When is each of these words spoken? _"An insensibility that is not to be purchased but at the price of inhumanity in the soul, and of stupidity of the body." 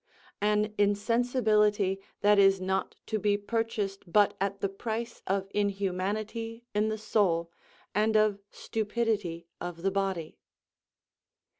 _"An 0.41 0.73
insensibility 0.79 1.99
that 2.21 2.39
is 2.39 2.59
not 2.59 2.95
to 3.05 3.19
be 3.19 3.37
purchased 3.37 4.11
but 4.11 4.35
at 4.41 4.59
the 4.59 4.67
price 4.67 5.21
of 5.27 5.47
inhumanity 5.53 6.65
in 6.73 6.89
the 6.89 6.97
soul, 6.97 7.51
and 7.93 8.17
of 8.17 8.39
stupidity 8.49 9.47
of 9.61 9.83
the 9.83 9.91
body." 9.91 10.39